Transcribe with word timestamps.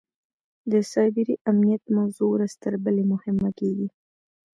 د 0.71 0.73
سایبري 0.91 1.35
امنیت 1.51 1.83
موضوع 1.97 2.27
ورځ 2.31 2.51
تر 2.63 2.73
بلې 2.83 3.03
مهمه 3.13 3.49
کېږي. 3.59 3.87